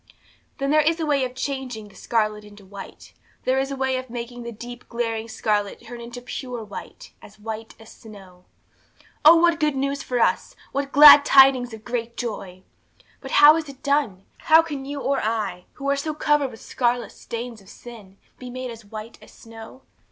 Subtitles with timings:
[0.57, 3.13] 'Then there is a way of changing the scarlet into white;
[3.43, 7.37] there is a way of making the deep, glaring scarlet turn into pure white, as
[7.37, 8.45] white as snow.
[9.23, 10.55] 'Oh, what good news for us!
[10.71, 12.63] What glad tidings of great joy!
[13.19, 14.25] 'But how is it done?
[14.39, 18.49] How can you or I, who are so covered with scarlet stains of sin, be
[18.49, 19.83] made as white as snow?